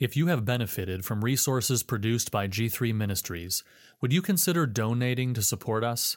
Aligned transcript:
If 0.00 0.16
you 0.16 0.26
have 0.28 0.46
benefited 0.46 1.04
from 1.04 1.22
resources 1.22 1.82
produced 1.82 2.30
by 2.30 2.48
G3 2.48 2.94
Ministries, 2.94 3.62
would 4.00 4.14
you 4.14 4.22
consider 4.22 4.66
donating 4.66 5.34
to 5.34 5.42
support 5.42 5.84
us? 5.84 6.16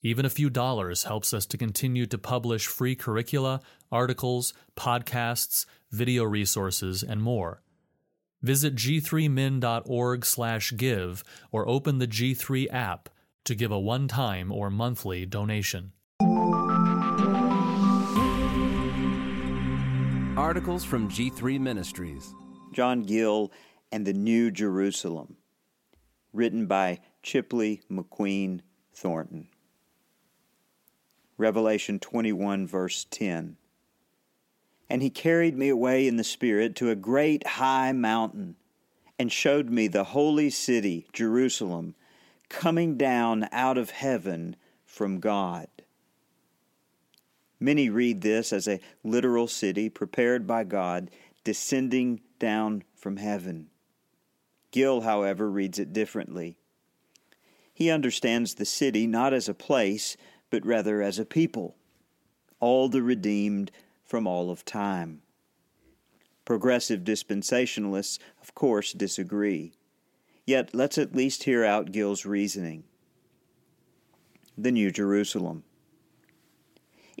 Even 0.00 0.24
a 0.24 0.30
few 0.30 0.48
dollars 0.48 1.04
helps 1.04 1.34
us 1.34 1.44
to 1.48 1.58
continue 1.58 2.06
to 2.06 2.16
publish 2.16 2.66
free 2.66 2.96
curricula, 2.96 3.60
articles, 3.92 4.54
podcasts, 4.76 5.66
video 5.92 6.24
resources, 6.24 7.02
and 7.02 7.22
more. 7.22 7.60
Visit 8.40 8.74
g3min.org/give 8.74 11.24
or 11.52 11.68
open 11.68 11.98
the 11.98 12.08
G3 12.08 12.70
app 12.70 13.10
to 13.44 13.54
give 13.54 13.70
a 13.70 13.78
one-time 13.78 14.50
or 14.50 14.70
monthly 14.70 15.26
donation. 15.26 15.92
Articles 20.34 20.82
from 20.82 21.10
G3 21.10 21.60
Ministries. 21.60 22.32
John 22.72 23.02
Gill 23.02 23.52
and 23.90 24.06
the 24.06 24.12
New 24.12 24.50
Jerusalem, 24.50 25.36
written 26.32 26.66
by 26.66 27.00
Chipley 27.22 27.82
McQueen 27.90 28.60
Thornton. 28.92 29.48
Revelation 31.36 31.98
21, 31.98 32.66
verse 32.66 33.06
10. 33.10 33.56
And 34.90 35.02
he 35.02 35.10
carried 35.10 35.56
me 35.56 35.68
away 35.68 36.08
in 36.08 36.16
the 36.16 36.24
Spirit 36.24 36.74
to 36.76 36.90
a 36.90 36.96
great 36.96 37.46
high 37.46 37.92
mountain, 37.92 38.56
and 39.18 39.30
showed 39.30 39.70
me 39.70 39.88
the 39.88 40.04
holy 40.04 40.50
city, 40.50 41.06
Jerusalem, 41.12 41.94
coming 42.48 42.96
down 42.96 43.48
out 43.52 43.78
of 43.78 43.90
heaven 43.90 44.56
from 44.84 45.20
God. 45.20 45.68
Many 47.60 47.90
read 47.90 48.20
this 48.20 48.52
as 48.52 48.68
a 48.68 48.80
literal 49.02 49.48
city 49.48 49.88
prepared 49.88 50.46
by 50.46 50.64
God 50.64 51.10
descending 51.44 52.20
down 52.38 52.84
from 52.94 53.16
heaven. 53.16 53.68
Gill, 54.70 55.02
however, 55.02 55.50
reads 55.50 55.78
it 55.78 55.92
differently. 55.92 56.58
He 57.72 57.90
understands 57.90 58.54
the 58.54 58.64
city 58.64 59.06
not 59.06 59.32
as 59.32 59.48
a 59.48 59.54
place, 59.54 60.16
but 60.50 60.66
rather 60.66 61.00
as 61.00 61.18
a 61.18 61.24
people, 61.24 61.76
all 62.60 62.88
the 62.88 63.02
redeemed 63.02 63.70
from 64.04 64.26
all 64.26 64.50
of 64.50 64.64
time. 64.64 65.22
Progressive 66.44 67.00
dispensationalists, 67.00 68.18
of 68.40 68.54
course, 68.54 68.92
disagree. 68.92 69.74
Yet 70.46 70.74
let's 70.74 70.96
at 70.96 71.14
least 71.14 71.44
hear 71.44 71.64
out 71.64 71.92
Gill's 71.92 72.24
reasoning. 72.24 72.84
The 74.56 74.72
New 74.72 74.90
Jerusalem. 74.90 75.64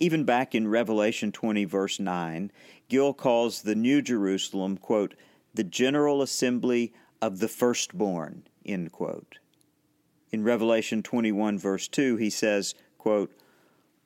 Even 0.00 0.22
back 0.22 0.54
in 0.54 0.68
Revelation 0.68 1.32
20, 1.32 1.64
verse 1.64 1.98
9, 1.98 2.52
Gill 2.88 3.12
calls 3.12 3.62
the 3.62 3.74
New 3.74 4.00
Jerusalem, 4.00 4.76
quote, 4.76 5.14
the 5.52 5.64
general 5.64 6.22
assembly 6.22 6.92
of 7.20 7.40
the 7.40 7.48
firstborn, 7.48 8.44
end 8.64 8.92
quote. 8.92 9.40
In 10.30 10.44
Revelation 10.44 11.02
21, 11.02 11.58
verse 11.58 11.88
2, 11.88 12.14
he 12.14 12.30
says, 12.30 12.76
quote, 12.96 13.36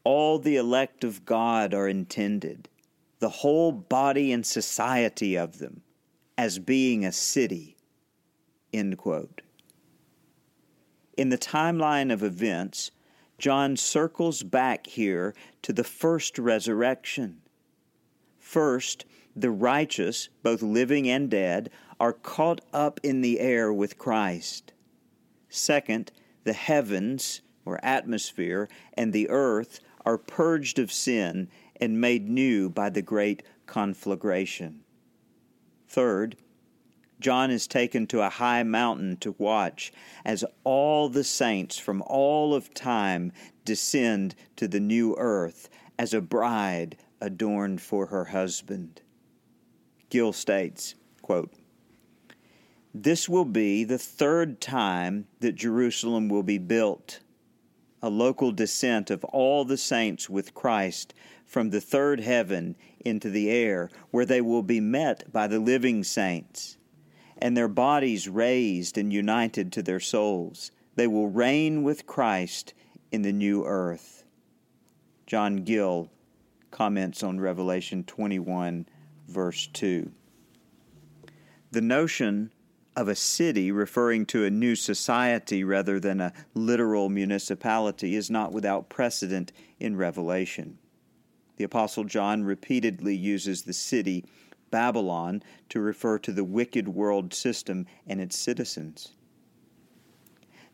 All 0.02 0.38
the 0.38 0.56
elect 0.56 1.04
of 1.04 1.26
God 1.26 1.74
are 1.74 1.88
intended, 1.88 2.70
the 3.18 3.28
whole 3.28 3.70
body 3.70 4.32
and 4.32 4.46
society 4.46 5.36
of 5.36 5.58
them, 5.58 5.82
as 6.38 6.58
being 6.58 7.04
a 7.04 7.12
city, 7.12 7.76
end 8.72 8.96
quote. 8.96 9.42
In 11.18 11.28
the 11.28 11.36
timeline 11.36 12.10
of 12.10 12.22
events, 12.22 12.92
John 13.42 13.76
circles 13.76 14.44
back 14.44 14.86
here 14.86 15.34
to 15.62 15.72
the 15.72 15.82
first 15.82 16.38
resurrection. 16.38 17.40
First, 18.38 19.04
the 19.34 19.50
righteous, 19.50 20.28
both 20.44 20.62
living 20.62 21.08
and 21.08 21.28
dead, 21.28 21.68
are 21.98 22.12
caught 22.12 22.60
up 22.72 23.00
in 23.02 23.20
the 23.20 23.40
air 23.40 23.72
with 23.72 23.98
Christ. 23.98 24.72
Second, 25.48 26.12
the 26.44 26.52
heavens, 26.52 27.40
or 27.64 27.84
atmosphere, 27.84 28.68
and 28.94 29.12
the 29.12 29.28
earth 29.28 29.80
are 30.06 30.18
purged 30.18 30.78
of 30.78 30.92
sin 30.92 31.48
and 31.80 32.00
made 32.00 32.30
new 32.30 32.70
by 32.70 32.90
the 32.90 33.02
great 33.02 33.42
conflagration. 33.66 34.84
Third, 35.88 36.36
John 37.22 37.52
is 37.52 37.68
taken 37.68 38.08
to 38.08 38.20
a 38.20 38.28
high 38.28 38.64
mountain 38.64 39.16
to 39.18 39.36
watch 39.38 39.92
as 40.24 40.44
all 40.64 41.08
the 41.08 41.22
saints 41.22 41.78
from 41.78 42.02
all 42.02 42.52
of 42.52 42.74
time 42.74 43.32
descend 43.64 44.34
to 44.56 44.66
the 44.66 44.80
new 44.80 45.14
earth 45.16 45.70
as 45.96 46.12
a 46.12 46.20
bride 46.20 46.96
adorned 47.20 47.80
for 47.80 48.06
her 48.06 48.24
husband. 48.24 49.02
Gill 50.10 50.32
states, 50.32 50.96
quote, 51.22 51.52
This 52.92 53.28
will 53.28 53.44
be 53.44 53.84
the 53.84 53.98
third 53.98 54.60
time 54.60 55.28
that 55.38 55.54
Jerusalem 55.54 56.28
will 56.28 56.42
be 56.42 56.58
built, 56.58 57.20
a 58.02 58.10
local 58.10 58.50
descent 58.50 59.10
of 59.10 59.22
all 59.26 59.64
the 59.64 59.76
saints 59.76 60.28
with 60.28 60.54
Christ 60.54 61.14
from 61.46 61.70
the 61.70 61.80
third 61.80 62.18
heaven 62.18 62.74
into 63.04 63.30
the 63.30 63.48
air, 63.48 63.90
where 64.10 64.26
they 64.26 64.40
will 64.40 64.64
be 64.64 64.80
met 64.80 65.32
by 65.32 65.46
the 65.46 65.60
living 65.60 66.02
saints 66.02 66.78
and 67.42 67.56
their 67.56 67.66
bodies 67.66 68.28
raised 68.28 68.96
and 68.96 69.12
united 69.12 69.72
to 69.72 69.82
their 69.82 69.98
souls. 69.98 70.70
They 70.94 71.08
will 71.08 71.26
reign 71.26 71.82
with 71.82 72.06
Christ 72.06 72.72
in 73.10 73.22
the 73.22 73.32
new 73.32 73.64
earth. 73.64 74.24
John 75.26 75.64
Gill 75.64 76.08
comments 76.70 77.24
on 77.24 77.40
Revelation 77.40 78.04
21, 78.04 78.86
verse 79.26 79.66
2. 79.72 80.12
The 81.72 81.80
notion 81.80 82.52
of 82.94 83.08
a 83.08 83.16
city 83.16 83.72
referring 83.72 84.24
to 84.26 84.44
a 84.44 84.50
new 84.50 84.76
society 84.76 85.64
rather 85.64 85.98
than 85.98 86.20
a 86.20 86.32
literal 86.54 87.08
municipality 87.08 88.14
is 88.14 88.30
not 88.30 88.52
without 88.52 88.88
precedent 88.88 89.50
in 89.80 89.96
Revelation. 89.96 90.78
The 91.56 91.64
Apostle 91.64 92.04
John 92.04 92.44
repeatedly 92.44 93.16
uses 93.16 93.62
the 93.62 93.72
city 93.72 94.26
Babylon 94.72 95.44
to 95.68 95.78
refer 95.78 96.18
to 96.18 96.32
the 96.32 96.42
wicked 96.42 96.88
world 96.88 97.32
system 97.32 97.86
and 98.08 98.20
its 98.20 98.36
citizens. 98.36 99.12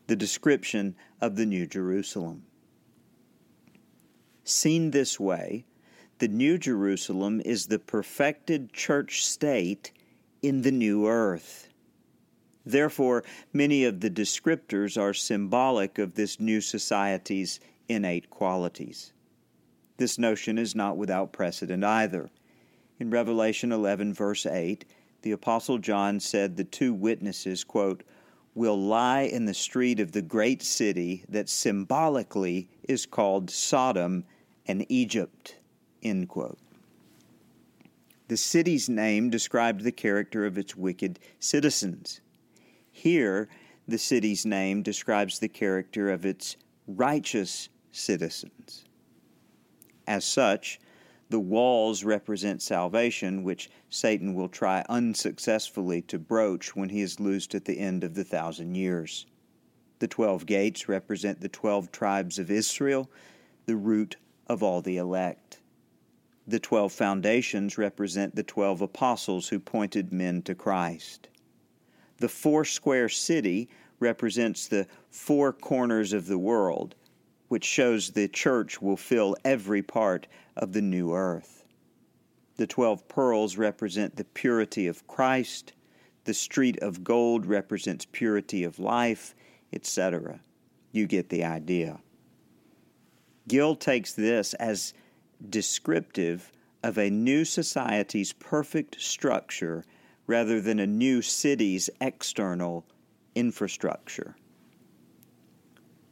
The 0.07 0.15
description 0.15 0.95
of 1.21 1.35
the 1.35 1.45
New 1.45 1.67
Jerusalem. 1.67 2.45
Seen 4.43 4.89
this 4.89 5.19
way, 5.19 5.65
the 6.17 6.27
New 6.27 6.57
Jerusalem 6.57 7.41
is 7.45 7.67
the 7.67 7.77
perfected 7.77 8.73
church 8.73 9.23
state 9.23 9.91
in 10.41 10.63
the 10.63 10.71
new 10.71 11.07
earth. 11.07 11.69
Therefore, 12.65 13.23
many 13.53 13.85
of 13.85 13.99
the 13.99 14.09
descriptors 14.09 14.99
are 14.99 15.13
symbolic 15.13 15.99
of 15.99 16.15
this 16.15 16.39
new 16.39 16.61
society's 16.61 17.59
innate 17.87 18.29
qualities. 18.29 19.13
This 19.97 20.17
notion 20.17 20.57
is 20.57 20.75
not 20.75 20.97
without 20.97 21.31
precedent 21.31 21.83
either. 21.83 22.29
In 22.99 23.09
Revelation 23.09 23.71
11, 23.71 24.13
verse 24.13 24.45
8, 24.45 24.83
the 25.21 25.31
Apostle 25.31 25.77
John 25.77 26.19
said 26.19 26.57
the 26.57 26.65
two 26.65 26.93
witnesses, 26.93 27.63
quote, 27.63 28.03
will 28.55 28.77
lie 28.77 29.21
in 29.21 29.45
the 29.45 29.53
street 29.53 30.01
of 30.01 30.11
the 30.11 30.21
great 30.21 30.61
city 30.61 31.23
that 31.29 31.47
symbolically 31.47 32.69
is 32.89 33.05
called 33.05 33.49
Sodom 33.49 34.25
and 34.67 34.85
Egypt, 34.89 35.55
end 36.03 36.27
quote. 36.27 36.57
The 38.27 38.37
city's 38.37 38.89
name 38.89 39.29
described 39.29 39.81
the 39.81 39.91
character 39.91 40.45
of 40.45 40.57
its 40.57 40.75
wicked 40.75 41.19
citizens. 41.39 42.19
Here, 42.91 43.47
the 43.87 43.97
city's 43.97 44.45
name 44.45 44.83
describes 44.83 45.39
the 45.39 45.47
character 45.47 46.11
of 46.11 46.25
its 46.25 46.57
righteous 46.85 47.69
citizens. 47.91 48.85
As 50.05 50.25
such, 50.25 50.79
the 51.29 51.39
walls 51.39 52.03
represent 52.03 52.61
salvation, 52.61 53.43
which 53.43 53.69
Satan 53.89 54.33
will 54.33 54.49
try 54.49 54.83
unsuccessfully 54.89 56.01
to 56.03 56.17
broach 56.17 56.75
when 56.75 56.89
he 56.89 57.01
is 57.01 57.19
loosed 57.19 57.53
at 57.53 57.65
the 57.65 57.79
end 57.79 58.03
of 58.03 58.15
the 58.15 58.23
thousand 58.23 58.75
years. 58.75 59.27
The 59.99 60.07
twelve 60.07 60.45
gates 60.45 60.89
represent 60.89 61.39
the 61.39 61.49
twelve 61.49 61.91
tribes 61.91 62.39
of 62.39 62.49
Israel, 62.49 63.09
the 63.65 63.75
root 63.75 64.15
of 64.47 64.63
all 64.63 64.81
the 64.81 64.97
elect. 64.97 65.59
The 66.47 66.59
twelve 66.59 66.91
foundations 66.91 67.77
represent 67.77 68.35
the 68.35 68.43
twelve 68.43 68.81
apostles 68.81 69.49
who 69.49 69.59
pointed 69.59 70.11
men 70.11 70.41
to 70.43 70.55
Christ. 70.55 71.29
The 72.17 72.29
four 72.29 72.65
square 72.65 73.07
city 73.07 73.69
represents 73.99 74.67
the 74.67 74.87
four 75.11 75.53
corners 75.53 76.11
of 76.11 76.25
the 76.25 76.39
world, 76.39 76.95
which 77.49 77.65
shows 77.65 78.11
the 78.11 78.27
church 78.27 78.81
will 78.81 78.97
fill 78.97 79.35
every 79.43 79.83
part 79.83 80.27
of 80.55 80.71
the 80.71 80.81
new 80.81 81.13
earth. 81.13 81.65
The 82.55 82.67
twelve 82.67 83.07
pearls 83.07 83.57
represent 83.57 84.15
the 84.15 84.23
purity 84.23 84.87
of 84.87 85.05
Christ, 85.07 85.73
the 86.25 86.33
street 86.33 86.77
of 86.79 87.03
gold 87.03 87.45
represents 87.45 88.05
purity 88.05 88.63
of 88.63 88.79
life, 88.79 89.33
etc. 89.73 90.39
You 90.91 91.07
get 91.07 91.29
the 91.29 91.43
idea. 91.43 91.99
Gill 93.47 93.75
takes 93.75 94.13
this 94.13 94.53
as 94.55 94.93
descriptive 95.49 96.51
of 96.83 96.97
a 96.97 97.09
new 97.09 97.45
society's 97.45 98.33
perfect 98.33 99.01
structure 99.01 99.83
rather 100.27 100.61
than 100.61 100.79
a 100.79 100.85
new 100.85 101.21
city's 101.21 101.89
external 101.99 102.85
infrastructure. 103.33 104.35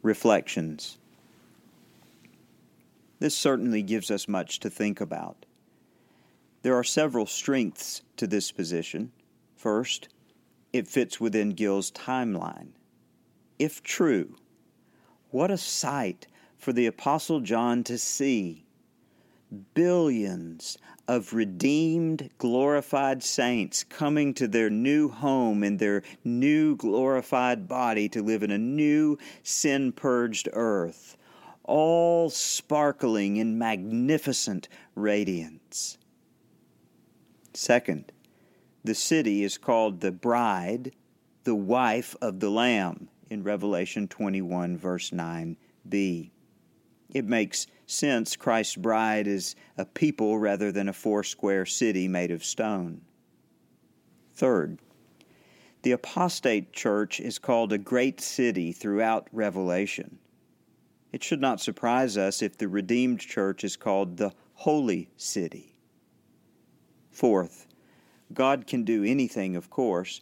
Reflections. 0.02 0.97
This 3.18 3.34
certainly 3.34 3.82
gives 3.82 4.10
us 4.10 4.28
much 4.28 4.60
to 4.60 4.70
think 4.70 5.00
about. 5.00 5.44
There 6.62 6.74
are 6.74 6.84
several 6.84 7.26
strengths 7.26 8.02
to 8.16 8.26
this 8.26 8.52
position. 8.52 9.12
First, 9.56 10.08
it 10.72 10.86
fits 10.86 11.20
within 11.20 11.50
Gill's 11.50 11.90
timeline. 11.90 12.68
If 13.58 13.82
true, 13.82 14.36
what 15.30 15.50
a 15.50 15.58
sight 15.58 16.26
for 16.56 16.72
the 16.72 16.86
Apostle 16.86 17.40
John 17.40 17.84
to 17.84 17.98
see! 17.98 18.64
Billions 19.74 20.76
of 21.06 21.32
redeemed, 21.32 22.30
glorified 22.36 23.22
saints 23.22 23.82
coming 23.82 24.34
to 24.34 24.46
their 24.46 24.68
new 24.68 25.08
home 25.08 25.64
in 25.64 25.78
their 25.78 26.02
new 26.22 26.76
glorified 26.76 27.66
body 27.66 28.08
to 28.10 28.22
live 28.22 28.42
in 28.42 28.50
a 28.50 28.58
new, 28.58 29.16
sin 29.42 29.90
purged 29.92 30.48
earth, 30.52 31.16
all 31.68 32.30
sparkling 32.30 33.36
in 33.36 33.58
magnificent 33.58 34.68
radiance. 34.96 35.98
Second, 37.52 38.10
the 38.82 38.94
city 38.94 39.44
is 39.44 39.58
called 39.58 40.00
the 40.00 40.10
bride, 40.10 40.92
the 41.44 41.54
wife 41.54 42.16
of 42.22 42.40
the 42.40 42.50
Lamb 42.50 43.08
in 43.28 43.42
Revelation 43.42 44.08
21, 44.08 44.78
verse 44.78 45.10
9b. 45.10 46.30
It 47.10 47.24
makes 47.24 47.66
sense 47.86 48.36
Christ's 48.36 48.76
bride 48.76 49.26
is 49.26 49.54
a 49.76 49.84
people 49.84 50.38
rather 50.38 50.72
than 50.72 50.88
a 50.88 50.92
four 50.92 51.22
square 51.22 51.66
city 51.66 52.08
made 52.08 52.30
of 52.30 52.44
stone. 52.44 53.02
Third, 54.34 54.78
the 55.82 55.92
apostate 55.92 56.72
church 56.72 57.20
is 57.20 57.38
called 57.38 57.72
a 57.72 57.78
great 57.78 58.20
city 58.20 58.72
throughout 58.72 59.28
Revelation. 59.32 60.18
It 61.18 61.24
should 61.24 61.40
not 61.40 61.60
surprise 61.60 62.16
us 62.16 62.42
if 62.42 62.56
the 62.56 62.68
redeemed 62.68 63.18
church 63.18 63.64
is 63.64 63.74
called 63.74 64.18
the 64.18 64.32
holy 64.54 65.10
city. 65.16 65.74
Fourth, 67.10 67.66
God 68.32 68.68
can 68.68 68.84
do 68.84 69.02
anything, 69.02 69.56
of 69.56 69.68
course, 69.68 70.20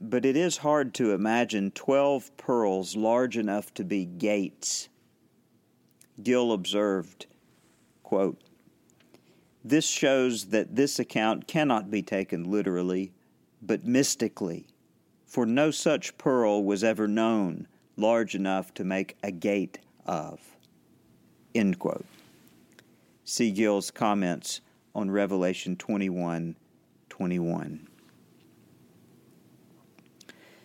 but 0.00 0.24
it 0.24 0.38
is 0.38 0.56
hard 0.56 0.94
to 0.94 1.12
imagine 1.12 1.70
12 1.72 2.34
pearls 2.38 2.96
large 2.96 3.36
enough 3.36 3.74
to 3.74 3.84
be 3.84 4.06
gates 4.06 4.88
Gill 6.22 6.52
observed, 6.52 7.26
quote, 8.02 8.40
This 9.62 9.86
shows 9.86 10.46
that 10.46 10.76
this 10.76 10.98
account 10.98 11.46
cannot 11.46 11.90
be 11.90 12.02
taken 12.02 12.50
literally, 12.50 13.12
but 13.60 13.84
mystically, 13.84 14.66
for 15.26 15.44
no 15.44 15.70
such 15.70 16.16
pearl 16.16 16.64
was 16.64 16.82
ever 16.82 17.06
known 17.06 17.68
large 17.98 18.34
enough 18.34 18.72
to 18.72 18.82
make 18.84 19.18
a 19.22 19.30
gate 19.30 19.80
of. 20.08 20.40
End 21.54 21.78
quote. 21.78 22.06
See 23.24 23.52
Gill's 23.52 23.90
comments 23.90 24.60
on 24.94 25.10
Revelation 25.10 25.76
21 25.76 26.56
21. 27.08 27.88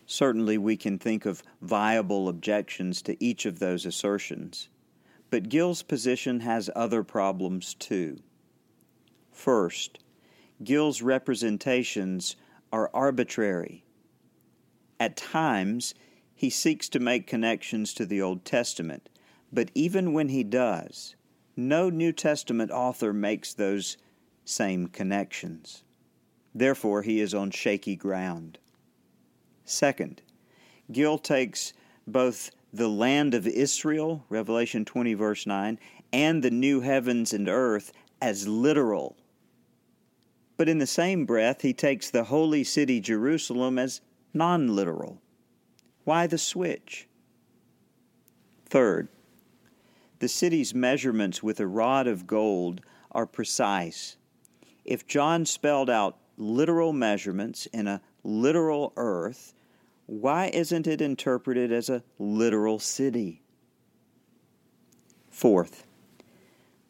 Certainly, 0.05 0.57
we 0.59 0.77
can 0.77 0.99
think 0.99 1.25
of 1.25 1.43
viable 1.61 2.29
objections 2.29 3.01
to 3.01 3.21
each 3.23 3.45
of 3.45 3.59
those 3.59 3.85
assertions. 3.85 4.69
But 5.29 5.49
Gill's 5.49 5.81
position 5.81 6.41
has 6.41 6.69
other 6.75 7.03
problems 7.03 7.73
too. 7.73 8.19
First, 9.31 9.99
Gill's 10.63 11.01
representations 11.01 12.35
are 12.71 12.91
arbitrary. 12.93 13.83
At 14.99 15.17
times, 15.17 15.95
he 16.35 16.49
seeks 16.49 16.87
to 16.89 16.99
make 16.99 17.25
connections 17.25 17.93
to 17.95 18.05
the 18.05 18.21
Old 18.21 18.45
Testament, 18.45 19.09
but 19.53 19.69
even 19.75 20.13
when 20.13 20.29
he 20.29 20.43
does, 20.43 21.15
no 21.55 21.89
New 21.89 22.11
Testament 22.11 22.71
author 22.71 23.13
makes 23.13 23.53
those 23.53 23.97
same 24.43 24.87
connections. 24.87 25.83
Therefore, 26.55 27.03
he 27.03 27.19
is 27.19 27.33
on 27.33 27.51
shaky 27.51 27.95
ground. 27.95 28.57
Second, 29.63 30.21
Gill 30.91 31.19
takes 31.19 31.73
both 32.07 32.51
the 32.73 32.89
land 32.89 33.35
of 33.35 33.47
Israel, 33.47 34.25
Revelation 34.29 34.83
20, 34.83 35.13
verse 35.13 35.45
9, 35.45 35.79
and 36.11 36.43
the 36.43 36.51
new 36.51 36.81
heavens 36.81 37.31
and 37.31 37.47
earth 37.47 37.91
as 38.21 38.47
literal. 38.47 39.15
But 40.57 40.67
in 40.67 40.79
the 40.79 40.87
same 40.87 41.25
breath, 41.25 41.61
he 41.61 41.73
takes 41.73 42.09
the 42.09 42.25
holy 42.25 42.63
city 42.63 42.99
Jerusalem 42.99 43.77
as 43.77 44.01
non 44.33 44.75
literal. 44.75 45.21
Why 46.03 46.27
the 46.27 46.37
switch? 46.37 47.07
Third, 48.65 49.07
the 50.19 50.27
city's 50.27 50.73
measurements 50.73 51.41
with 51.43 51.59
a 51.59 51.67
rod 51.67 52.07
of 52.07 52.27
gold 52.27 52.81
are 53.11 53.25
precise. 53.25 54.17
If 54.85 55.07
John 55.07 55.45
spelled 55.45 55.89
out 55.89 56.17
literal 56.37 56.93
measurements 56.93 57.65
in 57.67 57.87
a 57.87 58.01
literal 58.23 58.93
earth, 58.97 59.53
why 60.05 60.47
isn't 60.53 60.87
it 60.87 61.01
interpreted 61.01 61.71
as 61.71 61.89
a 61.89 62.03
literal 62.19 62.79
city? 62.79 63.41
Fourth, 65.29 65.87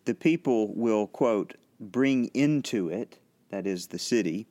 the 0.05 0.15
people 0.15 0.73
will, 0.73 1.07
quote, 1.07 1.55
bring 1.79 2.25
into 2.33 2.89
it, 2.89 3.19
that 3.49 3.65
is 3.67 3.87
the 3.87 3.99
city, 3.99 4.47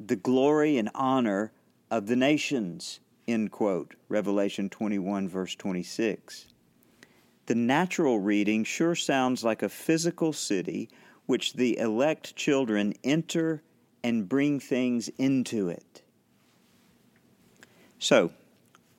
the 0.00 0.16
glory 0.16 0.78
and 0.78 0.90
honor 0.94 1.52
of 1.90 2.06
the 2.06 2.16
nations, 2.16 3.00
end 3.28 3.50
quote, 3.50 3.94
Revelation 4.08 4.70
21, 4.70 5.28
verse 5.28 5.54
26. 5.54 6.53
The 7.46 7.54
natural 7.54 8.20
reading 8.20 8.64
sure 8.64 8.94
sounds 8.94 9.44
like 9.44 9.62
a 9.62 9.68
physical 9.68 10.32
city 10.32 10.88
which 11.26 11.54
the 11.54 11.78
elect 11.78 12.36
children 12.36 12.94
enter 13.02 13.62
and 14.02 14.28
bring 14.28 14.60
things 14.60 15.08
into 15.18 15.68
it. 15.68 16.02
So, 17.98 18.32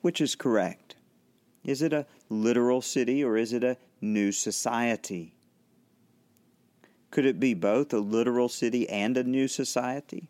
which 0.00 0.20
is 0.20 0.34
correct? 0.34 0.96
Is 1.64 1.82
it 1.82 1.92
a 1.92 2.06
literal 2.28 2.82
city 2.82 3.22
or 3.22 3.36
is 3.36 3.52
it 3.52 3.64
a 3.64 3.76
new 4.00 4.32
society? 4.32 5.34
Could 7.10 7.26
it 7.26 7.40
be 7.40 7.54
both 7.54 7.92
a 7.92 7.98
literal 7.98 8.48
city 8.48 8.88
and 8.88 9.16
a 9.16 9.24
new 9.24 9.48
society? 9.48 10.28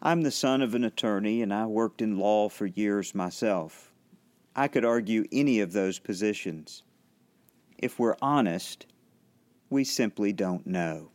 I'm 0.00 0.22
the 0.22 0.32
son 0.32 0.62
of 0.62 0.74
an 0.74 0.82
attorney 0.82 1.42
and 1.42 1.54
I 1.54 1.66
worked 1.66 2.02
in 2.02 2.18
law 2.18 2.48
for 2.48 2.66
years 2.66 3.14
myself. 3.14 3.91
I 4.54 4.68
could 4.68 4.84
argue 4.84 5.24
any 5.32 5.60
of 5.60 5.72
those 5.72 5.98
positions. 5.98 6.82
If 7.78 7.98
we're 7.98 8.16
honest, 8.20 8.86
we 9.70 9.84
simply 9.84 10.32
don't 10.32 10.66
know. 10.66 11.10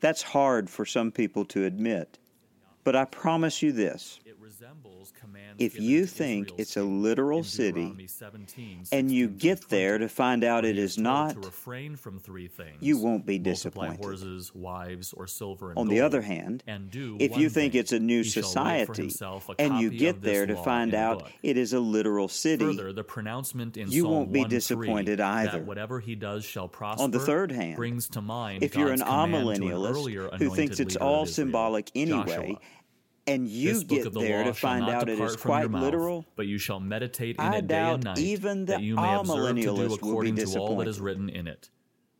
That's 0.00 0.22
hard 0.22 0.70
for 0.70 0.84
some 0.84 1.10
people 1.10 1.44
to 1.46 1.64
admit, 1.64 2.18
but 2.84 2.94
I 2.94 3.04
promise 3.06 3.62
you 3.62 3.72
this 3.72 4.20
if 5.58 5.78
you 5.78 6.06
think 6.06 6.52
it's 6.58 6.76
a 6.76 6.82
literal 6.82 7.42
city 7.42 7.94
and 8.92 9.10
you 9.10 9.28
get 9.28 9.68
there 9.68 9.98
to 9.98 10.08
find 10.08 10.44
out 10.44 10.64
it 10.64 10.78
is 10.78 10.98
not, 10.98 11.36
you 12.80 12.98
won't 12.98 13.26
be 13.26 13.38
disappointed. 13.38 13.98
Horses, 13.98 14.54
wives, 14.54 15.12
or 15.12 15.26
silver 15.26 15.72
On 15.76 15.88
the 15.88 16.00
other 16.00 16.22
hand, 16.22 16.62
if 16.66 17.36
you 17.36 17.48
think 17.48 17.74
it's 17.74 17.92
a 17.92 17.98
new 17.98 18.24
society 18.24 19.10
and 19.58 19.80
you 19.80 19.90
get 19.90 20.22
there 20.22 20.46
to 20.46 20.56
find 20.56 20.94
out 20.94 21.30
it 21.42 21.56
is 21.56 21.72
a 21.72 21.80
literal 21.80 22.28
city, 22.28 22.64
Further, 22.64 22.92
the 22.92 23.04
pronouncement 23.04 23.76
in 23.76 23.90
you 23.90 24.06
won't 24.06 24.32
be 24.32 24.44
disappointed 24.44 25.20
either. 25.20 25.58
That 25.58 25.66
whatever 25.66 26.00
he 26.00 26.14
does 26.14 26.44
shall 26.44 26.68
prosper. 26.68 27.02
On 27.02 27.10
the 27.10 27.20
third 27.20 27.52
hand, 27.52 27.76
brings 27.76 28.08
to 28.10 28.20
mind 28.20 28.62
if 28.62 28.76
you're 28.76 28.92
an 28.92 29.00
command 29.00 29.32
to 29.32 29.40
an 29.48 29.70
amillennialist 29.70 30.38
who 30.38 30.54
thinks 30.54 30.80
it's 30.80 30.96
all 30.96 31.26
symbolic 31.26 31.90
anyway. 31.94 32.58
And 33.26 33.48
you 33.48 33.74
This 33.74 33.84
get 33.84 34.06
of 34.06 34.14
the 34.14 34.20
there 34.20 34.44
to 34.44 34.54
find 34.54 34.86
not 34.86 34.94
out 34.94 35.08
it 35.08 35.12
depart 35.12 35.40
from 35.40 35.50
your 35.50 35.60
quite 35.60 35.70
mouth, 35.70 35.82
literal, 35.82 36.26
but 36.36 36.46
you 36.46 36.58
shall 36.58 36.80
meditate 36.80 37.36
in 37.36 37.44
I 37.44 37.56
it 37.58 37.66
day 37.66 37.80
and 37.80 38.04
night, 38.04 38.18
even 38.18 38.66
that 38.66 38.82
you 38.82 38.96
may 38.96 39.14
observe 39.14 39.56
to 39.56 39.62
do 39.62 39.94
according 39.94 40.36
to 40.36 40.58
all 40.58 40.76
that 40.78 40.88
is 40.88 41.00
written 41.00 41.28
in 41.28 41.46
it. 41.46 41.70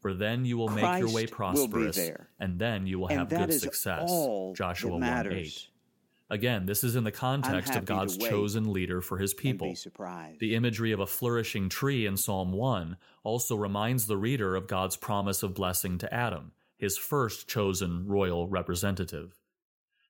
For 0.00 0.12
then 0.12 0.44
you 0.44 0.58
will 0.58 0.68
make 0.68 0.98
your 0.98 1.10
way 1.10 1.26
Christ 1.26 1.70
prosperous, 1.70 2.10
and 2.38 2.58
then 2.58 2.86
you 2.86 2.98
will 2.98 3.08
have 3.08 3.28
good 3.28 3.52
success. 3.54 4.10
Joshua 4.54 4.98
1 4.98 5.32
8. 5.32 5.68
Again, 6.30 6.66
this 6.66 6.82
is 6.82 6.96
in 6.96 7.04
the 7.04 7.12
context 7.12 7.74
of 7.74 7.84
God's 7.84 8.16
chosen 8.16 8.72
leader 8.72 9.00
for 9.00 9.18
his 9.18 9.34
people. 9.34 9.74
The 10.38 10.54
imagery 10.54 10.92
of 10.92 11.00
a 11.00 11.06
flourishing 11.06 11.68
tree 11.68 12.06
in 12.06 12.16
Psalm 12.16 12.52
1 12.52 12.96
also 13.22 13.56
reminds 13.56 14.06
the 14.06 14.16
reader 14.16 14.56
of 14.56 14.66
God's 14.66 14.96
promise 14.96 15.42
of 15.42 15.54
blessing 15.54 15.98
to 15.98 16.12
Adam, 16.12 16.52
his 16.76 16.96
first 16.96 17.46
chosen 17.46 18.06
royal 18.06 18.48
representative. 18.48 19.38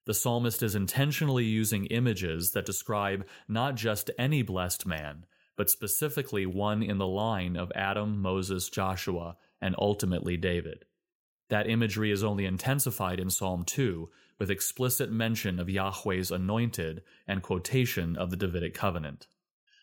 The 0.06 0.14
psalmist 0.14 0.62
is 0.62 0.75
intentionally 0.75 1.44
using 1.44 1.87
images 1.87 2.50
that 2.52 2.66
describe 2.66 3.26
not 3.49 3.75
just 3.75 4.11
any 4.18 4.42
blessed 4.42 4.84
man, 4.84 5.25
but 5.56 5.70
specifically 5.70 6.44
one 6.44 6.82
in 6.82 6.99
the 6.99 7.06
line 7.06 7.56
of 7.56 7.73
Adam, 7.75 8.20
Moses, 8.20 8.68
Joshua, 8.68 9.37
and 9.62 9.75
ultimately 9.78 10.37
David. 10.37 10.84
That 11.49 11.68
imagery 11.68 12.11
is 12.11 12.25
only 12.25 12.44
intensified 12.44 13.18
in 13.20 13.30
Psalm 13.30 13.64
2 13.64 14.11
with 14.38 14.50
explicit 14.50 15.11
mention 15.11 15.58
of 15.58 15.68
Yahweh's 15.68 16.30
anointed 16.30 17.02
and 17.26 17.42
quotation 17.42 18.16
of 18.16 18.30
the 18.30 18.37
Davidic 18.37 18.75
covenant. 18.75 19.26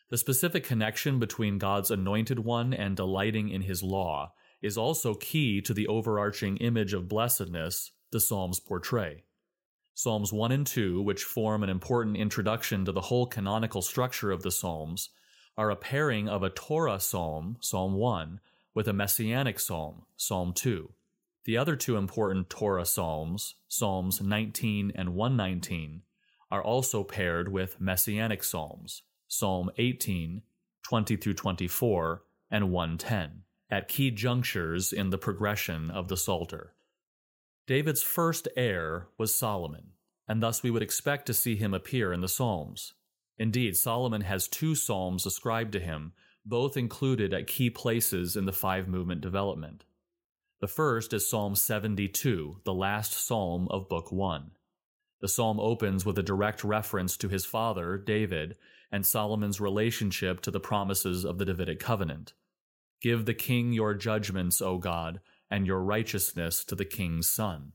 The 0.09 0.17
specific 0.17 0.63
connection 0.63 1.19
between 1.19 1.57
God's 1.57 1.89
anointed 1.89 2.39
one 2.39 2.73
and 2.73 2.97
delighting 2.97 3.49
in 3.49 3.61
his 3.61 3.81
law 3.81 4.33
is 4.61 4.77
also 4.77 5.15
key 5.15 5.61
to 5.61 5.73
the 5.73 5.87
overarching 5.87 6.57
image 6.57 6.93
of 6.93 7.07
blessedness 7.07 7.91
the 8.11 8.19
Psalms 8.19 8.59
portray. 8.59 9.23
Psalms 10.01 10.33
1 10.33 10.51
and 10.51 10.65
2, 10.65 10.99
which 10.99 11.23
form 11.23 11.61
an 11.61 11.69
important 11.69 12.17
introduction 12.17 12.85
to 12.85 12.91
the 12.91 13.01
whole 13.01 13.27
canonical 13.27 13.83
structure 13.83 14.31
of 14.31 14.41
the 14.41 14.49
Psalms, 14.49 15.09
are 15.55 15.69
a 15.69 15.75
pairing 15.75 16.27
of 16.27 16.41
a 16.41 16.49
Torah 16.49 16.99
psalm, 16.99 17.57
Psalm 17.59 17.93
1, 17.93 18.39
with 18.73 18.87
a 18.87 18.93
messianic 18.93 19.59
psalm, 19.59 20.07
Psalm 20.17 20.53
2. 20.53 20.91
The 21.45 21.55
other 21.55 21.75
two 21.75 21.97
important 21.97 22.49
Torah 22.49 22.87
psalms, 22.87 23.53
Psalms 23.67 24.21
19 24.21 24.91
and 24.95 25.13
119, 25.13 26.01
are 26.49 26.63
also 26.63 27.03
paired 27.03 27.51
with 27.51 27.79
messianic 27.79 28.43
psalms, 28.43 29.03
Psalm 29.27 29.69
18, 29.77 30.41
20 30.81 31.15
through 31.15 31.35
24, 31.35 32.23
and 32.49 32.71
110, 32.71 33.43
at 33.69 33.87
key 33.87 34.09
junctures 34.09 34.91
in 34.91 35.11
the 35.11 35.19
progression 35.19 35.91
of 35.91 36.07
the 36.07 36.17
Psalter. 36.17 36.73
David's 37.67 38.03
first 38.03 38.47
heir 38.55 39.07
was 39.17 39.35
Solomon, 39.35 39.91
and 40.27 40.41
thus 40.41 40.63
we 40.63 40.71
would 40.71 40.81
expect 40.81 41.25
to 41.27 41.33
see 41.33 41.55
him 41.55 41.73
appear 41.73 42.11
in 42.11 42.21
the 42.21 42.27
Psalms. 42.27 42.93
Indeed, 43.37 43.75
Solomon 43.75 44.21
has 44.21 44.47
two 44.47 44.75
psalms 44.75 45.25
ascribed 45.25 45.71
to 45.73 45.79
him, 45.79 46.13
both 46.45 46.77
included 46.77 47.33
at 47.33 47.47
key 47.47 47.69
places 47.69 48.35
in 48.35 48.45
the 48.45 48.51
five 48.51 48.87
movement 48.87 49.21
development. 49.21 49.85
The 50.59 50.67
first 50.67 51.11
is 51.13 51.27
Psalm 51.27 51.55
72, 51.55 52.61
the 52.65 52.73
last 52.73 53.13
psalm 53.13 53.67
of 53.71 53.89
Book 53.89 54.11
1. 54.11 54.51
The 55.21 55.27
psalm 55.27 55.59
opens 55.59 56.05
with 56.05 56.19
a 56.19 56.23
direct 56.23 56.63
reference 56.63 57.17
to 57.17 57.29
his 57.29 57.45
father, 57.45 57.97
David, 57.97 58.57
and 58.91 59.05
Solomon's 59.05 59.61
relationship 59.61 60.41
to 60.41 60.51
the 60.51 60.59
promises 60.59 61.25
of 61.25 61.37
the 61.37 61.45
Davidic 61.45 61.79
covenant. 61.79 62.33
Give 63.01 63.25
the 63.25 63.33
king 63.33 63.73
your 63.73 63.93
judgments, 63.93 64.61
O 64.61 64.77
God, 64.77 65.21
and 65.51 65.67
your 65.67 65.81
righteousness 65.81 66.63
to 66.63 66.75
the 66.75 66.85
king's 66.85 67.29
son. 67.29 67.73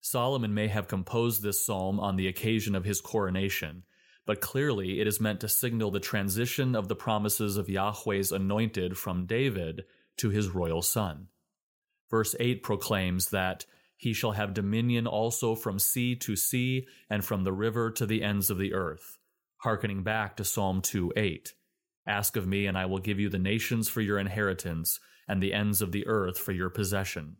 Solomon 0.00 0.54
may 0.54 0.68
have 0.68 0.88
composed 0.88 1.42
this 1.42 1.66
psalm 1.66 2.00
on 2.00 2.16
the 2.16 2.28
occasion 2.28 2.74
of 2.74 2.84
his 2.84 3.00
coronation, 3.00 3.82
but 4.24 4.40
clearly 4.40 5.00
it 5.00 5.06
is 5.06 5.20
meant 5.20 5.40
to 5.40 5.48
signal 5.48 5.90
the 5.90 6.00
transition 6.00 6.74
of 6.74 6.88
the 6.88 6.94
promises 6.94 7.56
of 7.56 7.68
Yahweh's 7.68 8.32
anointed 8.32 8.96
from 8.96 9.26
David 9.26 9.84
to 10.18 10.30
his 10.30 10.48
royal 10.48 10.80
son. 10.80 11.26
Verse 12.08 12.34
8 12.38 12.62
proclaims 12.62 13.30
that 13.30 13.66
he 13.96 14.14
shall 14.14 14.32
have 14.32 14.54
dominion 14.54 15.06
also 15.06 15.54
from 15.54 15.78
sea 15.78 16.16
to 16.16 16.34
sea 16.36 16.86
and 17.10 17.24
from 17.24 17.44
the 17.44 17.52
river 17.52 17.90
to 17.90 18.06
the 18.06 18.22
ends 18.22 18.48
of 18.48 18.58
the 18.58 18.72
earth, 18.72 19.18
hearkening 19.58 20.02
back 20.02 20.36
to 20.36 20.44
Psalm 20.44 20.80
2 20.80 21.12
8. 21.16 21.52
Ask 22.06 22.36
of 22.36 22.46
me, 22.46 22.66
and 22.66 22.78
I 22.78 22.86
will 22.86 22.98
give 22.98 23.20
you 23.20 23.28
the 23.28 23.38
nations 23.38 23.88
for 23.88 24.00
your 24.00 24.18
inheritance 24.18 24.98
and 25.30 25.40
the 25.40 25.54
ends 25.54 25.80
of 25.80 25.92
the 25.92 26.04
earth 26.08 26.36
for 26.36 26.50
your 26.50 26.68
possession, 26.68 27.36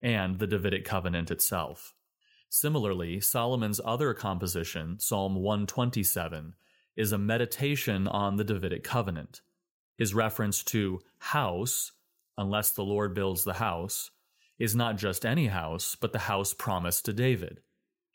and 0.00 0.38
the 0.38 0.46
Davidic 0.46 0.86
covenant 0.86 1.30
itself. 1.30 1.94
Similarly, 2.48 3.20
Solomon's 3.20 3.78
other 3.84 4.14
composition, 4.14 4.98
Psalm 4.98 5.34
127, 5.34 6.54
is 6.96 7.12
a 7.12 7.18
meditation 7.18 8.08
on 8.08 8.36
the 8.36 8.44
Davidic 8.44 8.82
covenant. 8.82 9.42
His 9.98 10.14
reference 10.14 10.64
to 10.64 11.00
house, 11.18 11.92
unless 12.38 12.70
the 12.70 12.84
Lord 12.84 13.12
builds 13.12 13.44
the 13.44 13.52
house, 13.52 14.12
is 14.58 14.74
not 14.74 14.96
just 14.96 15.26
any 15.26 15.48
house, 15.48 15.94
but 15.94 16.14
the 16.14 16.20
house 16.20 16.54
promised 16.54 17.04
to 17.04 17.12
David. 17.12 17.60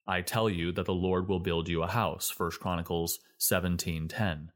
I 0.07 0.21
tell 0.21 0.49
you 0.49 0.71
that 0.71 0.87
the 0.87 0.95
Lord 0.95 1.27
will 1.27 1.39
build 1.39 1.69
you 1.69 1.83
a 1.83 1.87
house, 1.87 2.31
1 2.35 2.59
Chronicles 2.59 3.19
17:10. 3.37 4.49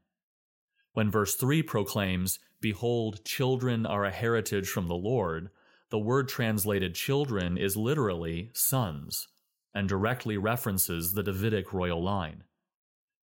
When 0.96 1.10
verse 1.10 1.34
3 1.34 1.62
proclaims, 1.62 2.38
Behold, 2.62 3.22
children 3.22 3.84
are 3.84 4.06
a 4.06 4.10
heritage 4.10 4.66
from 4.66 4.88
the 4.88 4.94
Lord, 4.94 5.50
the 5.90 5.98
word 5.98 6.26
translated 6.26 6.94
children 6.94 7.58
is 7.58 7.76
literally 7.76 8.48
sons, 8.54 9.28
and 9.74 9.90
directly 9.90 10.38
references 10.38 11.12
the 11.12 11.22
Davidic 11.22 11.74
royal 11.74 12.02
line. 12.02 12.44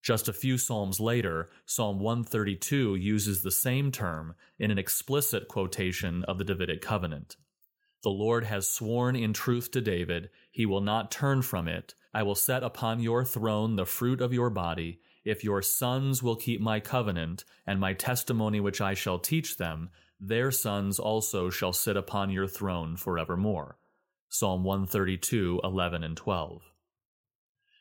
Just 0.04 0.28
a 0.28 0.34
few 0.34 0.60
psalms 0.60 1.00
later, 1.00 1.50
Psalm 1.66 2.00
132 2.00 2.94
uses 2.94 3.42
the 3.42 3.50
same 3.50 3.92
term 3.92 4.36
in 4.60 4.70
an 4.70 4.78
explicit 4.78 5.48
quotation 5.48 6.24
of 6.26 6.38
the 6.38 6.44
Davidic 6.44 6.84
covenant. 6.84 7.38
The 8.04 8.12
Lord 8.12 8.44
has 8.44 8.70
sworn 8.70 9.16
in 9.16 9.34
truth 9.34 9.72
to 9.72 9.82
David, 9.82 10.30
he 10.52 10.68
will 10.68 10.82
not 10.82 11.10
turn 11.10 11.42
from 11.42 11.68
it. 11.68 11.96
I 12.14 12.22
will 12.22 12.36
set 12.36 12.62
upon 12.62 13.00
your 13.00 13.26
throne 13.26 13.78
the 13.78 13.88
fruit 13.88 14.22
of 14.22 14.32
your 14.32 14.52
body, 14.52 15.00
if 15.24 15.44
your 15.44 15.62
sons 15.62 16.22
will 16.22 16.36
keep 16.36 16.60
my 16.60 16.80
covenant 16.80 17.46
and 17.66 17.80
my 17.80 17.94
testimony 17.94 18.60
which 18.60 18.82
I 18.82 18.94
shall 18.94 19.20
teach 19.20 19.58
them, 19.58 19.90
their 20.20 20.52
sons 20.52 21.00
also 21.00 21.50
shall 21.50 21.74
sit 21.74 21.98
upon 21.98 22.30
your 22.30 22.48
throne 22.48 22.96
forevermore. 22.96 23.78
Psalm 24.30 24.64
132, 24.64 25.62
11 25.64 26.04
and 26.04 26.18
12. 26.18 26.62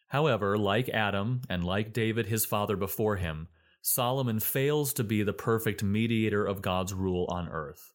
However, 0.09 0.59
like 0.59 0.89
Adam 0.91 1.41
and 1.49 1.65
like 1.65 1.93
David 1.93 2.27
his 2.27 2.45
father 2.45 2.77
before 2.77 3.17
him, 3.17 3.49
Solomon 3.81 4.39
fails 4.39 4.93
to 4.93 5.05
be 5.05 5.23
the 5.23 5.33
perfect 5.33 5.83
mediator 5.83 6.45
of 6.45 6.63
God's 6.63 6.93
rule 6.93 7.27
on 7.29 7.49
earth. 7.49 7.93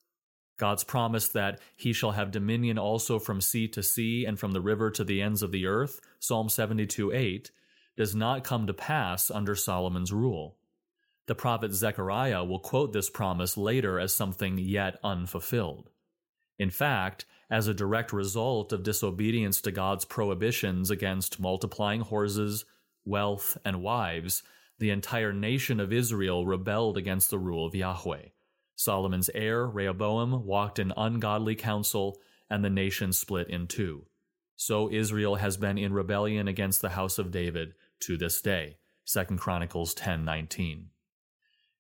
God's 0.58 0.84
promise 0.84 1.28
that 1.30 1.60
he 1.76 1.94
shall 1.94 2.12
have 2.12 2.32
dominion 2.32 2.80
also 2.80 3.20
from 3.20 3.42
sea 3.42 3.68
to 3.70 3.84
sea 3.84 4.26
and 4.26 4.40
from 4.40 4.52
the 4.52 4.62
river 4.62 4.90
to 4.92 5.04
the 5.04 5.22
ends 5.22 5.44
of 5.44 5.52
the 5.52 5.68
earth, 5.68 6.02
Psalm 6.20 6.50
72 6.50 7.14
8, 7.14 7.52
does 7.98 8.16
not 8.16 8.44
come 8.44 8.68
to 8.68 8.74
pass 8.74 9.30
under 9.30 9.56
Solomon's 9.56 10.14
rule. 10.14 10.58
The 11.26 11.36
prophet 11.36 11.74
Zechariah 11.74 12.46
will 12.46 12.60
quote 12.60 12.94
this 12.94 13.10
promise 13.10 13.58
later 13.58 14.00
as 14.00 14.16
something 14.16 14.58
yet 14.58 14.98
unfulfilled. 15.04 15.90
In 16.58 16.70
fact, 16.70 17.26
as 17.50 17.68
a 17.68 17.74
direct 17.74 18.14
result 18.14 18.72
of 18.72 18.84
disobedience 18.84 19.62
to 19.62 19.72
God's 19.72 20.06
prohibitions 20.06 20.90
against 20.90 21.40
multiplying 21.40 22.02
horses, 22.02 22.66
wealth, 23.04 23.58
and 23.66 23.82
wives, 23.82 24.44
the 24.80 24.90
entire 24.90 25.34
nation 25.34 25.80
of 25.80 25.92
Israel 25.92 26.46
rebelled 26.46 26.98
against 26.98 27.30
the 27.30 27.40
rule 27.40 27.66
of 27.66 27.76
Yahweh. 27.76 28.28
Solomon's 28.76 29.30
heir, 29.34 29.66
Rehoboam, 29.66 30.46
walked 30.46 30.78
in 30.78 30.94
ungodly 30.96 31.56
counsel, 31.56 32.20
and 32.50 32.64
the 32.64 32.70
nation 32.70 33.12
split 33.12 33.50
in 33.50 33.68
two. 33.68 34.06
So 34.56 34.92
Israel 34.92 35.36
has 35.36 35.58
been 35.58 35.78
in 35.78 35.94
rebellion 35.94 36.48
against 36.48 36.82
the 36.82 36.90
house 36.90 37.18
of 37.18 37.32
David 37.32 37.74
to 38.02 38.18
this 38.18 38.42
day. 38.42 38.78
2 39.06 39.38
Chronicles 39.38 39.94
10:19. 39.94 40.90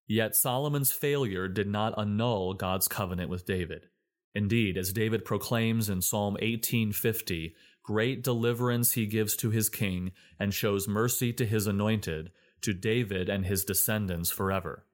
Yet 0.08 0.36
Solomon's 0.36 0.92
failure 0.92 1.48
did 1.48 1.68
not 1.68 1.98
annul 1.98 2.54
God's 2.54 2.88
covenant 2.88 3.30
with 3.30 3.46
David. 3.46 3.90
Indeed, 4.34 4.78
as 4.78 4.94
David 4.94 5.26
proclaims 5.26 5.90
in 5.90 6.02
Psalm 6.02 6.38
18:50, 6.40 7.56
great 7.84 8.24
deliverance 8.24 8.94
he 8.94 9.06
gives 9.06 9.36
to 9.38 9.50
his 9.50 9.70
king 9.70 10.12
and 10.40 10.54
shows 10.54 10.88
mercy 10.88 11.34
to 11.34 11.46
his 11.46 11.68
anointed, 11.68 12.32
to 12.62 12.74
David 12.74 13.30
and 13.30 13.46
his 13.46 13.66
descendants 13.66 14.30
forever. 14.30 14.86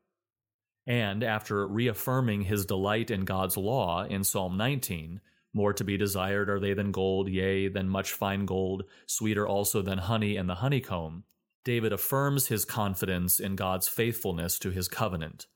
And 0.86 1.24
after 1.24 1.68
reaffirming 1.68 2.44
his 2.44 2.66
delight 2.66 3.12
in 3.12 3.26
God's 3.26 3.58
law 3.58 4.04
in 4.04 4.24
Psalm 4.24 4.58
19, 4.58 5.22
more 5.54 5.74
to 5.74 5.84
be 5.84 5.98
desired 5.98 6.50
are 6.50 6.60
they 6.60 6.74
than 6.74 6.92
gold, 6.92 7.30
yea, 7.30 7.68
than 7.68 7.88
much 7.88 8.12
fine 8.12 8.46
gold, 8.46 8.84
sweeter 9.06 9.48
also 9.48 9.82
than 9.82 10.00
honey 10.00 10.36
and 10.36 10.50
the 10.50 10.56
honeycomb. 10.56 11.24
David 11.64 11.94
affirms 11.94 12.48
his 12.48 12.66
confidence 12.66 13.40
in 13.40 13.56
God's 13.56 13.88
faithfulness 13.88 14.60
to 14.60 14.72
his 14.72 14.88
covenant. 14.88 15.48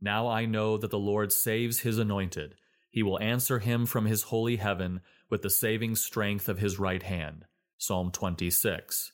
Now 0.00 0.28
I 0.28 0.46
know 0.46 0.76
that 0.76 0.90
the 0.90 0.98
Lord 0.98 1.32
saves 1.32 1.80
his 1.80 1.98
anointed. 1.98 2.54
He 2.90 3.02
will 3.02 3.20
answer 3.20 3.58
him 3.58 3.86
from 3.86 4.06
his 4.06 4.24
holy 4.24 4.56
heaven 4.56 5.00
with 5.28 5.42
the 5.42 5.50
saving 5.50 5.96
strength 5.96 6.48
of 6.48 6.58
his 6.58 6.78
right 6.78 7.02
hand. 7.02 7.44
Psalm 7.78 8.10
26. 8.10 9.12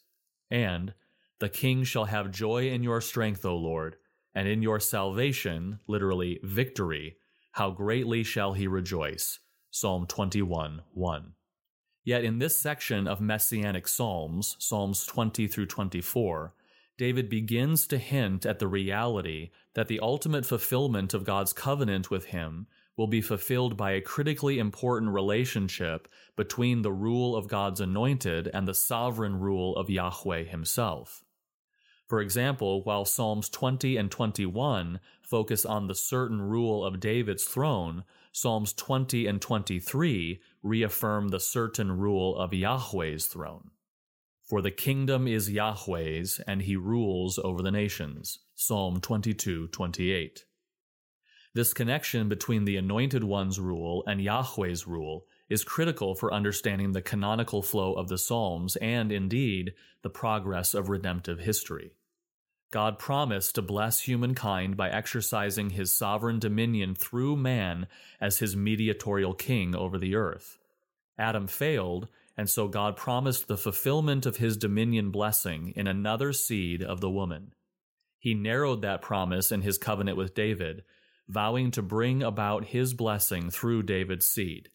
And, 0.51 0.95
The 1.39 1.49
king 1.49 1.85
shall 1.85 2.07
have 2.07 2.31
joy 2.31 2.69
in 2.69 2.83
your 2.83 3.01
strength, 3.01 3.45
O 3.45 3.57
Lord, 3.57 3.97
and 4.35 4.49
in 4.49 4.63
your 4.63 4.81
salvation, 4.81 5.81
literally 5.87 6.41
victory, 6.43 7.17
how 7.53 7.71
greatly 7.71 8.23
shall 8.23 8.53
he 8.53 8.67
rejoice. 8.67 9.39
Psalm 9.71 10.07
21 10.07 10.83
1. 10.93 11.33
Yet 12.05 12.25
in 12.25 12.39
this 12.39 12.59
section 12.59 13.09
of 13.09 13.21
Messianic 13.21 13.89
Psalms, 13.89 14.57
Psalms 14.59 15.05
20 15.07 15.49
through 15.49 15.67
24, 15.67 16.55
David 16.99 17.29
begins 17.29 17.87
to 17.89 17.99
hint 17.99 18.47
at 18.47 18.59
the 18.59 18.69
reality 18.69 19.51
that 19.75 19.89
the 19.89 20.01
ultimate 20.01 20.47
fulfillment 20.47 21.13
of 21.13 21.25
God's 21.25 21.53
covenant 21.53 22.11
with 22.11 22.27
him 22.27 22.69
will 22.97 23.07
be 23.07 23.21
fulfilled 23.21 23.77
by 23.77 23.91
a 23.91 24.01
critically 24.01 24.59
important 24.59 25.13
relationship 25.13 26.09
between 26.37 26.83
the 26.83 26.93
rule 26.93 27.37
of 27.37 27.49
God's 27.49 27.81
anointed 27.81 28.49
and 28.55 28.67
the 28.67 28.75
sovereign 28.75 29.39
rule 29.39 29.77
of 29.77 29.91
Yahweh 29.91 30.45
himself. 30.45 31.23
For 32.07 32.21
example, 32.21 32.83
while 32.85 33.05
Psalms 33.05 33.49
20 33.49 33.97
and 33.97 34.11
21 34.11 35.01
focus 35.21 35.67
on 35.67 35.89
the 35.89 35.95
certain 35.95 36.41
rule 36.41 36.85
of 36.85 37.01
David's 37.01 37.45
throne, 37.45 38.05
Psalms 38.37 38.75
20 38.75 39.27
and 39.27 39.41
23 39.41 40.43
reaffirm 40.63 41.29
the 41.29 41.41
certain 41.41 41.91
rule 41.91 42.37
of 42.37 42.53
Yahweh's 42.53 43.25
throne. 43.25 43.71
For 44.43 44.61
the 44.61 44.71
kingdom 44.71 45.27
is 45.27 45.51
Yahweh's, 45.51 46.39
and 46.47 46.61
he 46.61 46.77
rules 46.77 47.39
over 47.39 47.63
the 47.63 47.71
nations. 47.71 48.41
Psalm 48.55 49.01
22:28. 49.01 50.45
This 51.55 51.73
connection 51.73 52.29
between 52.29 52.67
the 52.67 52.77
Anointed 52.77 53.25
One's 53.25 53.59
rule 53.59 54.05
and 54.07 54.21
Yahweh's 54.21 54.87
rule 54.87 55.25
is 55.49 55.65
critical 55.65 56.15
for 56.15 56.31
understanding 56.31 56.93
the 56.93 57.01
canonical 57.01 57.63
flow 57.63 57.95
of 57.95 58.09
the 58.09 58.19
Psalms 58.19 58.77
and, 58.77 59.11
indeed, 59.11 59.73
the 60.03 60.11
progress 60.11 60.75
of 60.75 60.91
redemptive 60.91 61.39
history. 61.39 61.95
God 62.71 62.99
promised 62.99 63.55
to 63.55 63.63
bless 63.63 64.01
humankind 64.01 64.77
by 64.77 64.91
exercising 64.91 65.71
his 65.71 65.95
sovereign 65.95 66.39
dominion 66.39 66.95
through 66.95 67.37
man 67.37 67.87
as 68.21 68.39
his 68.39 68.57
mediatorial 68.57 69.35
king 69.35 69.75
over 69.75 69.99
the 69.99 70.17
earth. 70.17 70.59
Adam 71.19 71.47
failed, 71.47 72.09
and 72.37 72.51
so 72.51 72.69
God 72.69 72.97
promised 72.97 73.49
the 73.49 73.57
fulfillment 73.57 74.27
of 74.27 74.37
his 74.37 74.57
dominion 74.57 75.11
blessing 75.11 75.73
in 75.77 75.87
another 75.87 76.33
seed 76.33 76.83
of 76.83 77.01
the 77.01 77.11
woman. 77.11 77.53
He 78.19 78.35
narrowed 78.35 78.83
that 78.83 79.03
promise 79.03 79.53
in 79.53 79.63
his 79.63 79.79
covenant 79.79 80.17
with 80.17 80.35
David, 80.35 80.83
vowing 81.29 81.71
to 81.71 81.83
bring 81.83 82.23
about 82.23 82.67
his 82.67 82.93
blessing 82.93 83.51
through 83.51 83.85
David's 83.85 84.27
seed. 84.27 84.69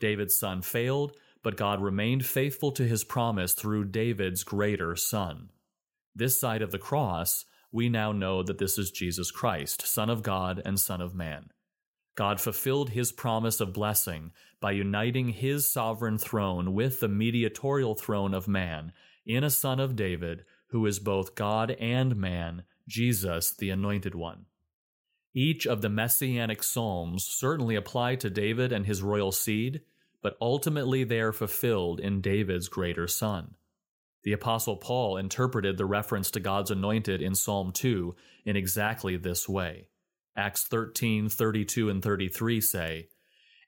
David's 0.00 0.38
son 0.38 0.62
failed, 0.62 1.12
but 1.42 1.56
God 1.56 1.80
remained 1.80 2.24
faithful 2.24 2.72
to 2.72 2.84
his 2.84 3.04
promise 3.04 3.52
through 3.52 3.84
David's 3.84 4.42
greater 4.42 4.96
son. 4.96 5.50
This 6.18 6.40
side 6.40 6.62
of 6.62 6.70
the 6.70 6.78
cross, 6.78 7.44
we 7.70 7.90
now 7.90 8.10
know 8.10 8.42
that 8.42 8.56
this 8.56 8.78
is 8.78 8.90
Jesus 8.90 9.30
Christ, 9.30 9.86
Son 9.86 10.08
of 10.08 10.22
God 10.22 10.62
and 10.64 10.80
Son 10.80 11.02
of 11.02 11.14
Man. 11.14 11.50
God 12.14 12.40
fulfilled 12.40 12.88
his 12.88 13.12
promise 13.12 13.60
of 13.60 13.74
blessing 13.74 14.32
by 14.58 14.72
uniting 14.72 15.28
his 15.28 15.70
sovereign 15.70 16.16
throne 16.16 16.72
with 16.72 17.00
the 17.00 17.08
mediatorial 17.08 17.94
throne 17.94 18.32
of 18.32 18.48
man 18.48 18.92
in 19.26 19.44
a 19.44 19.50
Son 19.50 19.78
of 19.78 19.94
David 19.94 20.46
who 20.68 20.86
is 20.86 20.98
both 20.98 21.34
God 21.34 21.72
and 21.72 22.16
man, 22.16 22.62
Jesus, 22.88 23.50
the 23.50 23.68
Anointed 23.68 24.14
One. 24.14 24.46
Each 25.34 25.66
of 25.66 25.82
the 25.82 25.90
messianic 25.90 26.62
psalms 26.62 27.26
certainly 27.26 27.76
apply 27.76 28.14
to 28.16 28.30
David 28.30 28.72
and 28.72 28.86
his 28.86 29.02
royal 29.02 29.32
seed, 29.32 29.82
but 30.22 30.38
ultimately 30.40 31.04
they 31.04 31.20
are 31.20 31.32
fulfilled 31.32 32.00
in 32.00 32.22
David's 32.22 32.68
greater 32.68 33.06
son. 33.06 33.56
The 34.26 34.32
Apostle 34.32 34.76
Paul 34.76 35.18
interpreted 35.18 35.78
the 35.78 35.86
reference 35.86 36.32
to 36.32 36.40
God's 36.40 36.72
anointed 36.72 37.22
in 37.22 37.36
Psalm 37.36 37.70
2 37.70 38.16
in 38.44 38.56
exactly 38.56 39.16
this 39.16 39.48
way. 39.48 39.86
Acts 40.36 40.64
13, 40.64 41.28
32 41.28 41.88
and 41.88 42.02
33 42.02 42.60
say, 42.60 43.08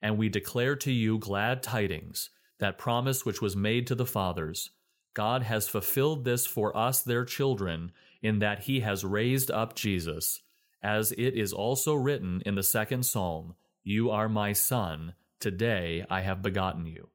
And 0.03 0.19
we 0.19 0.29
declare 0.29 0.75
to 0.75 0.91
you 0.91 1.21
glad 1.21 1.63
tidings, 1.63 2.31
that 2.59 2.77
promise 2.77 3.25
which 3.25 3.41
was 3.41 3.55
made 3.55 3.87
to 3.87 3.95
the 3.95 4.05
fathers. 4.05 4.71
God 5.15 5.45
has 5.45 5.69
fulfilled 5.69 6.25
this 6.25 6.45
for 6.45 6.77
us, 6.77 7.03
their 7.03 7.25
children, 7.25 7.93
in 8.21 8.41
that 8.41 8.65
he 8.65 8.81
has 8.81 9.05
raised 9.05 9.53
up 9.53 9.77
Jesus 9.77 10.43
as 10.83 11.13
it 11.13 11.35
is 11.35 11.53
also 11.53 11.95
written 11.95 12.43
in 12.45 12.57
the 12.57 12.65
second 12.65 13.07
psalm, 13.07 13.55
You 13.85 14.11
are 14.11 14.29
my 14.29 14.55
son, 14.55 15.15
today 15.39 16.05
I 16.11 16.23
have 16.23 16.43
begotten 16.43 16.85
you. 16.85 17.11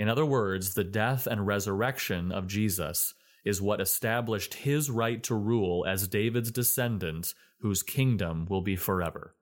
In 0.00 0.08
other 0.08 0.24
words, 0.24 0.72
the 0.72 0.82
death 0.82 1.26
and 1.26 1.46
resurrection 1.46 2.32
of 2.32 2.46
Jesus 2.46 3.12
is 3.44 3.60
what 3.60 3.82
established 3.82 4.54
his 4.54 4.88
right 4.88 5.22
to 5.24 5.34
rule 5.34 5.84
as 5.86 6.08
David's 6.08 6.50
descendant, 6.50 7.34
whose 7.58 7.82
kingdom 7.82 8.46
will 8.48 8.62
be 8.62 8.76
forever. 8.76 9.34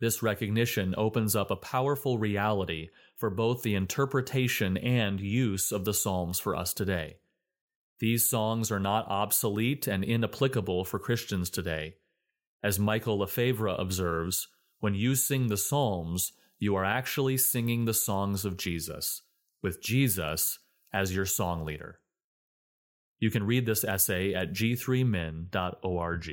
This 0.00 0.24
recognition 0.24 0.92
opens 0.98 1.36
up 1.36 1.52
a 1.52 1.56
powerful 1.56 2.18
reality 2.18 2.88
for 3.14 3.30
both 3.30 3.62
the 3.62 3.76
interpretation 3.76 4.76
and 4.76 5.20
use 5.20 5.70
of 5.70 5.84
the 5.84 5.94
Psalms 5.94 6.40
for 6.40 6.56
us 6.56 6.74
today. 6.74 7.18
These 8.00 8.28
songs 8.28 8.72
are 8.72 8.80
not 8.80 9.06
obsolete 9.06 9.86
and 9.86 10.02
inapplicable 10.02 10.84
for 10.84 10.98
Christians 10.98 11.48
today. 11.48 11.94
As 12.60 12.80
Michael 12.80 13.20
Lefebvre 13.20 13.68
observes, 13.68 14.48
when 14.80 14.96
you 14.96 15.14
sing 15.14 15.46
the 15.46 15.56
Psalms, 15.56 16.32
you 16.58 16.74
are 16.74 16.84
actually 16.84 17.36
singing 17.36 17.84
the 17.84 17.94
songs 17.94 18.44
of 18.44 18.56
Jesus, 18.56 19.22
with 19.62 19.82
Jesus 19.82 20.58
as 20.92 21.14
your 21.14 21.26
song 21.26 21.64
leader. 21.64 22.00
You 23.18 23.30
can 23.30 23.46
read 23.46 23.66
this 23.66 23.84
essay 23.84 24.34
at 24.34 24.52
g3min.org. 24.52 26.30